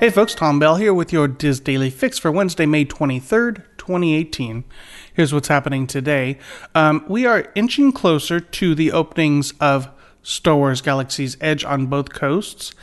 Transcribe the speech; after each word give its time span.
Hey 0.00 0.08
folks, 0.08 0.34
Tom 0.34 0.58
Bell 0.58 0.76
here 0.76 0.94
with 0.94 1.12
your 1.12 1.28
DIS 1.28 1.60
Daily 1.60 1.90
Fix 1.90 2.18
for 2.18 2.32
Wednesday, 2.32 2.64
May 2.64 2.86
23rd, 2.86 3.56
2018. 3.76 4.64
Here's 5.12 5.30
what's 5.30 5.48
happening 5.48 5.86
today. 5.86 6.38
Um, 6.74 7.04
we 7.06 7.26
are 7.26 7.52
inching 7.54 7.92
closer 7.92 8.40
to 8.40 8.74
the 8.74 8.92
openings 8.92 9.52
of 9.60 9.90
Star 10.22 10.56
Wars 10.56 10.80
Galaxy's 10.80 11.36
Edge 11.42 11.66
on 11.66 11.88
both 11.88 12.14
coasts, 12.14 12.74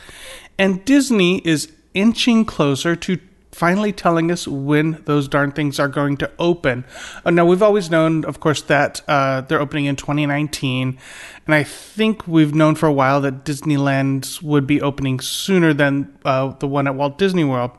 and 0.60 0.84
Disney 0.84 1.38
is 1.38 1.72
inching 1.92 2.44
closer 2.44 2.94
to 2.94 3.18
finally 3.58 3.92
telling 3.92 4.30
us 4.30 4.46
when 4.46 5.02
those 5.04 5.26
darn 5.26 5.50
things 5.50 5.80
are 5.80 5.88
going 5.88 6.16
to 6.16 6.30
open. 6.38 6.84
Uh, 7.24 7.30
now, 7.30 7.44
we've 7.44 7.62
always 7.62 7.90
known, 7.90 8.24
of 8.24 8.38
course, 8.38 8.62
that 8.62 9.02
uh, 9.08 9.40
they're 9.40 9.60
opening 9.60 9.86
in 9.86 9.96
2019, 9.96 10.96
and 11.44 11.54
I 11.54 11.64
think 11.64 12.28
we've 12.28 12.54
known 12.54 12.76
for 12.76 12.86
a 12.86 12.92
while 12.92 13.20
that 13.22 13.44
Disneyland 13.44 14.40
would 14.42 14.64
be 14.64 14.80
opening 14.80 15.18
sooner 15.18 15.74
than 15.74 16.16
uh, 16.24 16.54
the 16.60 16.68
one 16.68 16.86
at 16.86 16.94
Walt 16.94 17.18
Disney 17.18 17.42
World. 17.42 17.72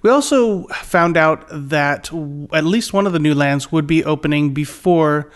We 0.00 0.08
also 0.08 0.64
found 0.68 1.18
out 1.18 1.44
that 1.50 2.10
at 2.52 2.64
least 2.64 2.94
one 2.94 3.06
of 3.06 3.12
the 3.12 3.18
new 3.18 3.34
lands 3.34 3.70
would 3.70 3.86
be 3.86 4.02
opening 4.04 4.54
before 4.54 5.30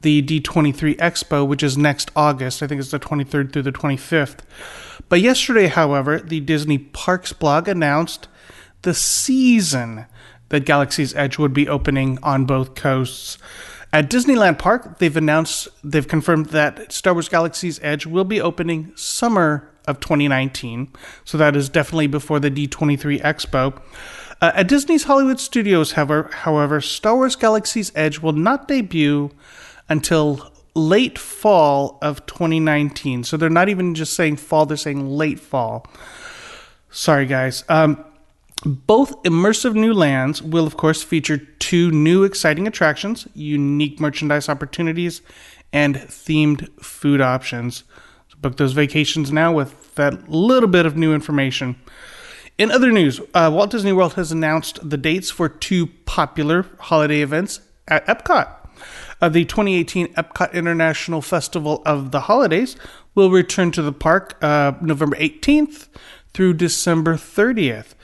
the 0.00 0.22
D23 0.22 0.96
Expo, 0.96 1.46
which 1.46 1.62
is 1.62 1.78
next 1.78 2.10
August. 2.16 2.62
I 2.64 2.66
think 2.66 2.80
it's 2.80 2.90
the 2.90 2.98
23rd 2.98 3.52
through 3.52 3.62
the 3.62 3.72
25th. 3.72 4.40
But 5.08 5.20
yesterday, 5.20 5.68
however, 5.68 6.18
the 6.18 6.40
Disney 6.40 6.78
Parks 6.78 7.32
blog 7.32 7.68
announced 7.68 8.26
the 8.82 8.94
season 8.94 10.06
that 10.48 10.64
Galaxy's 10.64 11.14
Edge 11.14 11.38
would 11.38 11.54
be 11.54 11.68
opening 11.68 12.18
on 12.22 12.44
both 12.44 12.74
coasts. 12.74 13.38
At 13.92 14.08
Disneyland 14.08 14.58
Park, 14.58 14.98
they've 14.98 15.16
announced, 15.16 15.68
they've 15.82 16.06
confirmed 16.06 16.46
that 16.46 16.92
Star 16.92 17.12
Wars 17.12 17.28
Galaxy's 17.28 17.80
Edge 17.82 18.06
will 18.06 18.24
be 18.24 18.40
opening 18.40 18.92
summer 18.94 19.68
of 19.86 19.98
2019. 20.00 20.92
So 21.24 21.38
that 21.38 21.56
is 21.56 21.68
definitely 21.68 22.06
before 22.06 22.38
the 22.38 22.50
D23 22.50 23.20
Expo. 23.20 23.80
Uh, 24.40 24.52
at 24.54 24.68
Disney's 24.68 25.04
Hollywood 25.04 25.40
Studios, 25.40 25.92
however, 25.92 26.30
however, 26.32 26.80
Star 26.80 27.16
Wars 27.16 27.36
Galaxy's 27.36 27.92
Edge 27.94 28.20
will 28.20 28.32
not 28.32 28.68
debut 28.68 29.30
until 29.88 30.50
late 30.74 31.18
fall 31.18 31.98
of 32.00 32.24
2019. 32.26 33.24
So 33.24 33.36
they're 33.36 33.50
not 33.50 33.68
even 33.68 33.94
just 33.94 34.14
saying 34.14 34.36
fall, 34.36 34.66
they're 34.66 34.76
saying 34.76 35.06
late 35.06 35.40
fall. 35.40 35.86
Sorry, 36.90 37.26
guys. 37.26 37.64
Um, 37.68 38.04
both 38.64 39.22
immersive 39.22 39.74
new 39.74 39.94
lands 39.94 40.42
will, 40.42 40.66
of 40.66 40.76
course, 40.76 41.02
feature 41.02 41.38
two 41.38 41.90
new 41.90 42.24
exciting 42.24 42.66
attractions, 42.66 43.26
unique 43.34 44.00
merchandise 44.00 44.48
opportunities, 44.48 45.22
and 45.72 45.96
themed 45.96 46.68
food 46.82 47.20
options. 47.20 47.84
So 48.28 48.36
book 48.40 48.56
those 48.56 48.72
vacations 48.72 49.32
now 49.32 49.52
with 49.52 49.94
that 49.94 50.28
little 50.28 50.68
bit 50.68 50.86
of 50.86 50.96
new 50.96 51.14
information. 51.14 51.76
In 52.58 52.70
other 52.70 52.92
news, 52.92 53.20
uh, 53.32 53.50
Walt 53.52 53.70
Disney 53.70 53.92
World 53.92 54.14
has 54.14 54.30
announced 54.30 54.78
the 54.88 54.98
dates 54.98 55.30
for 55.30 55.48
two 55.48 55.86
popular 56.04 56.66
holiday 56.78 57.22
events 57.22 57.60
at 57.88 58.06
Epcot. 58.06 58.54
Uh, 59.22 59.28
the 59.28 59.44
2018 59.44 60.14
Epcot 60.14 60.52
International 60.52 61.22
Festival 61.22 61.82
of 61.86 62.10
the 62.10 62.20
Holidays 62.20 62.76
will 63.14 63.30
return 63.30 63.70
to 63.72 63.82
the 63.82 63.92
park 63.92 64.36
uh, 64.42 64.72
November 64.80 65.16
18th 65.16 65.88
through 66.34 66.54
December 66.54 67.14
30th. 67.14 67.94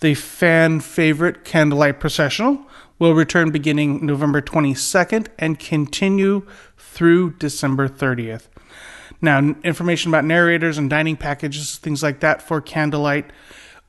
The 0.00 0.14
fan 0.14 0.80
favorite 0.80 1.44
Candlelight 1.44 2.00
Processional 2.00 2.66
will 2.98 3.14
return 3.14 3.50
beginning 3.50 4.04
November 4.04 4.40
22nd 4.40 5.28
and 5.38 5.58
continue 5.58 6.46
through 6.76 7.32
December 7.34 7.88
30th. 7.88 8.48
Now, 9.22 9.54
information 9.64 10.10
about 10.10 10.24
narrators 10.24 10.78
and 10.78 10.88
dining 10.88 11.16
packages, 11.16 11.76
things 11.76 12.02
like 12.02 12.20
that 12.20 12.40
for 12.40 12.60
Candlelight 12.60 13.30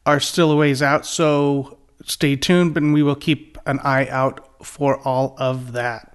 are 0.06 0.20
still 0.20 0.52
a 0.52 0.56
ways 0.56 0.82
out, 0.82 1.06
so 1.06 1.78
stay 2.06 2.36
tuned, 2.36 2.74
but 2.74 2.84
we 2.84 3.04
will 3.04 3.16
keep 3.16 3.58
an 3.66 3.80
eye 3.80 4.08
out 4.08 4.66
for 4.66 5.00
all 5.08 5.36
of 5.38 5.74
that. 5.74 6.11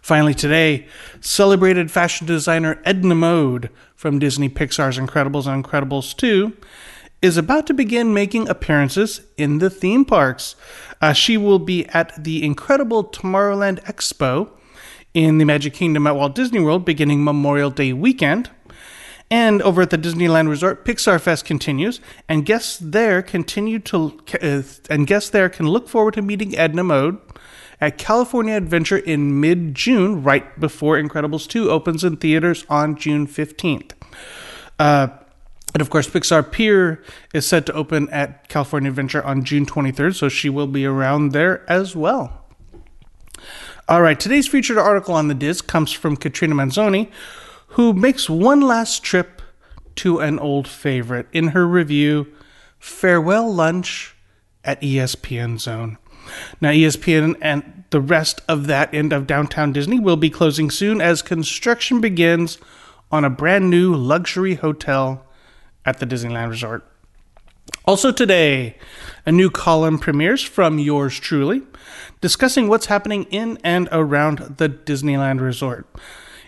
Finally, 0.00 0.34
today, 0.34 0.86
celebrated 1.20 1.90
fashion 1.90 2.26
designer 2.26 2.80
Edna 2.84 3.14
Mode 3.14 3.70
from 3.94 4.18
Disney 4.18 4.48
Pixar's 4.48 4.98
Incredibles 4.98 5.46
and 5.46 5.64
Incredibles 5.64 6.16
2 6.16 6.56
is 7.22 7.36
about 7.36 7.66
to 7.66 7.74
begin 7.74 8.14
making 8.14 8.48
appearances 8.48 9.22
in 9.36 9.58
the 9.58 9.70
theme 9.70 10.04
parks. 10.04 10.54
Uh, 11.00 11.12
she 11.12 11.36
will 11.36 11.58
be 11.58 11.86
at 11.86 12.22
the 12.22 12.44
incredible 12.44 13.04
Tomorrowland 13.04 13.82
Expo 13.84 14.50
in 15.14 15.38
the 15.38 15.44
Magic 15.44 15.72
Kingdom 15.72 16.06
at 16.06 16.14
Walt 16.14 16.34
Disney 16.34 16.60
World 16.60 16.84
beginning 16.84 17.24
Memorial 17.24 17.70
Day 17.70 17.92
weekend. 17.92 18.50
And 19.28 19.60
over 19.62 19.82
at 19.82 19.90
the 19.90 19.98
Disneyland 19.98 20.48
Resort, 20.48 20.84
Pixar 20.84 21.20
Fest 21.20 21.44
continues, 21.44 22.00
and 22.28 22.46
guests 22.46 22.78
there 22.80 23.22
continue 23.22 23.80
to 23.80 24.20
uh, 24.40 24.62
and 24.88 25.04
guests 25.04 25.30
there 25.30 25.48
can 25.48 25.66
look 25.66 25.88
forward 25.88 26.14
to 26.14 26.22
meeting 26.22 26.56
Edna 26.56 26.84
Mode 26.84 27.18
at 27.80 27.98
California 27.98 28.54
Adventure 28.56 28.98
in 28.98 29.40
mid-June, 29.40 30.22
right 30.22 30.58
before 30.58 30.96
Incredibles 30.96 31.48
2 31.48 31.70
opens 31.70 32.04
in 32.04 32.16
theaters 32.16 32.64
on 32.68 32.96
June 32.96 33.26
15th. 33.26 33.92
Uh, 34.78 35.08
and 35.74 35.80
of 35.82 35.90
course, 35.90 36.08
Pixar 36.08 36.50
Pier 36.50 37.02
is 37.34 37.46
set 37.46 37.66
to 37.66 37.72
open 37.74 38.08
at 38.08 38.48
California 38.48 38.88
Adventure 38.88 39.22
on 39.22 39.44
June 39.44 39.66
23rd, 39.66 40.14
so 40.14 40.28
she 40.28 40.48
will 40.48 40.66
be 40.66 40.86
around 40.86 41.32
there 41.32 41.70
as 41.70 41.94
well. 41.94 42.44
All 43.88 44.02
right, 44.02 44.18
today's 44.18 44.48
featured 44.48 44.78
article 44.78 45.14
on 45.14 45.28
the 45.28 45.34
DIS 45.34 45.60
comes 45.60 45.92
from 45.92 46.16
Katrina 46.16 46.54
Manzoni, 46.54 47.10
who 47.68 47.92
makes 47.92 48.30
one 48.30 48.60
last 48.60 49.02
trip 49.02 49.42
to 49.96 50.18
an 50.18 50.38
old 50.38 50.66
favorite 50.66 51.26
in 51.32 51.48
her 51.48 51.66
review, 51.66 52.26
Farewell 52.78 53.52
Lunch 53.52 54.16
at 54.64 54.80
ESPN 54.80 55.60
Zone. 55.60 55.98
Now, 56.60 56.70
ESPN 56.70 57.36
and 57.40 57.84
the 57.90 58.00
rest 58.00 58.40
of 58.48 58.66
that 58.66 58.92
end 58.92 59.12
of 59.12 59.26
downtown 59.26 59.72
Disney 59.72 60.00
will 60.00 60.16
be 60.16 60.30
closing 60.30 60.70
soon 60.70 61.00
as 61.00 61.22
construction 61.22 62.00
begins 62.00 62.58
on 63.10 63.24
a 63.24 63.30
brand 63.30 63.70
new 63.70 63.94
luxury 63.94 64.54
hotel 64.54 65.24
at 65.84 65.98
the 65.98 66.06
Disneyland 66.06 66.50
Resort. 66.50 66.84
Also, 67.84 68.10
today, 68.10 68.76
a 69.24 69.32
new 69.32 69.48
column 69.48 69.98
premieres 69.98 70.42
from 70.42 70.78
yours 70.78 71.20
truly, 71.20 71.62
discussing 72.20 72.68
what's 72.68 72.86
happening 72.86 73.24
in 73.30 73.58
and 73.62 73.88
around 73.92 74.56
the 74.58 74.68
Disneyland 74.68 75.40
Resort. 75.40 75.86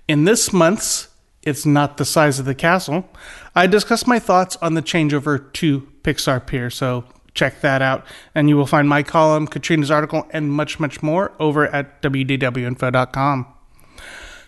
In 0.08 0.24
this 0.24 0.52
month's 0.52 1.08
It's 1.42 1.64
Not 1.64 1.96
the 1.96 2.04
Size 2.04 2.40
of 2.40 2.44
the 2.44 2.54
Castle, 2.54 3.08
I 3.54 3.68
discuss 3.68 4.06
my 4.06 4.18
thoughts 4.18 4.56
on 4.56 4.74
the 4.74 4.82
changeover 4.82 5.52
to 5.54 5.88
Pixar 6.02 6.44
Pier, 6.44 6.70
so 6.70 7.04
check 7.38 7.60
that 7.60 7.80
out. 7.80 8.04
And 8.34 8.48
you 8.48 8.56
will 8.56 8.66
find 8.66 8.88
my 8.88 9.02
column, 9.02 9.46
Katrina's 9.46 9.90
article, 9.90 10.26
and 10.30 10.50
much, 10.50 10.80
much 10.80 11.02
more 11.02 11.32
over 11.38 11.66
at 11.66 12.02
wdwinfo.com. 12.02 13.46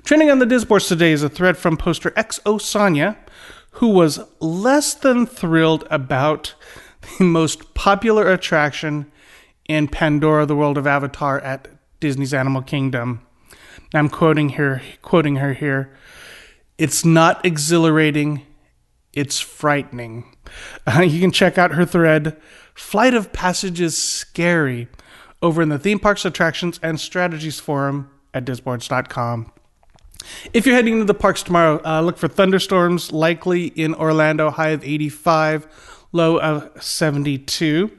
Trending 0.02 0.30
on 0.30 0.38
the 0.38 0.46
Disboards 0.46 0.88
today 0.88 1.12
is 1.12 1.22
a 1.22 1.28
thread 1.28 1.56
from 1.56 1.76
poster 1.76 2.10
XO 2.12 2.60
Sonia, 2.60 3.16
who 3.72 3.88
was 3.88 4.20
less 4.40 4.94
than 4.94 5.26
thrilled 5.26 5.86
about 5.90 6.54
the 7.18 7.24
most 7.24 7.74
popular 7.74 8.30
attraction 8.30 9.10
in 9.68 9.88
Pandora, 9.88 10.46
the 10.46 10.56
world 10.56 10.76
of 10.76 10.86
Avatar 10.86 11.38
at 11.40 11.68
Disney's 12.00 12.34
Animal 12.34 12.62
Kingdom. 12.62 13.24
I'm 13.94 14.08
quoting 14.08 14.50
her, 14.50 14.82
quoting 15.02 15.36
her 15.36 15.52
here. 15.52 15.94
It's 16.78 17.04
not 17.04 17.44
exhilarating, 17.44 18.46
it's 19.12 19.40
frightening. 19.40 20.36
Uh, 20.86 21.02
you 21.02 21.20
can 21.20 21.30
check 21.30 21.58
out 21.58 21.72
her 21.72 21.84
thread, 21.84 22.36
Flight 22.74 23.14
of 23.14 23.32
Passage 23.32 23.80
is 23.80 23.96
Scary, 23.96 24.88
over 25.42 25.62
in 25.62 25.68
the 25.68 25.78
Theme 25.78 25.98
Parks 25.98 26.24
Attractions 26.24 26.80
and 26.82 26.98
Strategies 26.98 27.60
Forum 27.60 28.10
at 28.32 28.44
disboards.com. 28.44 29.52
If 30.52 30.66
you're 30.66 30.74
heading 30.74 30.98
to 30.98 31.04
the 31.04 31.14
parks 31.14 31.42
tomorrow, 31.42 31.80
uh, 31.84 32.00
look 32.00 32.18
for 32.18 32.28
thunderstorms 32.28 33.12
likely 33.12 33.66
in 33.66 33.94
Orlando, 33.94 34.50
high 34.50 34.70
of 34.70 34.84
85, 34.84 36.06
low 36.12 36.38
of 36.40 36.82
72. 36.82 37.90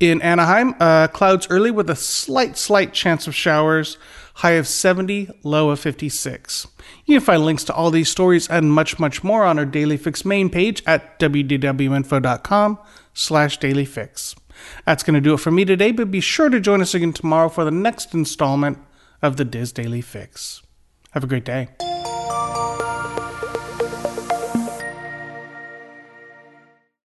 In 0.00 0.20
Anaheim, 0.22 0.74
uh, 0.80 1.08
clouds 1.08 1.46
early 1.50 1.70
with 1.70 1.88
a 1.88 1.96
slight, 1.96 2.56
slight 2.56 2.92
chance 2.92 3.26
of 3.26 3.34
showers, 3.34 3.96
high 4.34 4.52
of 4.52 4.66
70, 4.66 5.30
low 5.42 5.70
of 5.70 5.80
56. 5.80 6.66
You 7.04 7.18
can 7.18 7.24
find 7.24 7.44
links 7.44 7.64
to 7.64 7.74
all 7.74 7.90
these 7.90 8.08
stories 8.08 8.48
and 8.48 8.72
much, 8.72 8.98
much 8.98 9.22
more 9.22 9.44
on 9.44 9.58
our 9.58 9.64
Daily 9.64 9.96
Fix 9.96 10.24
main 10.24 10.50
page 10.50 10.82
at 10.86 11.18
wdwinfo.com 11.18 12.78
slash 13.12 13.58
dailyfix. 13.58 14.36
That's 14.84 15.02
going 15.02 15.14
to 15.14 15.20
do 15.20 15.34
it 15.34 15.40
for 15.40 15.50
me 15.50 15.64
today, 15.64 15.92
but 15.92 16.10
be 16.10 16.20
sure 16.20 16.48
to 16.48 16.60
join 16.60 16.80
us 16.80 16.94
again 16.94 17.12
tomorrow 17.12 17.48
for 17.48 17.64
the 17.64 17.70
next 17.70 18.14
installment 18.14 18.78
of 19.22 19.36
the 19.36 19.44
DIS 19.44 19.72
Daily 19.72 20.00
Fix. 20.00 20.62
Have 21.12 21.24
a 21.24 21.28
great 21.28 21.44
day. 21.44 21.68